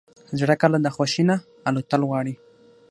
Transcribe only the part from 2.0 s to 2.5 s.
غواړي.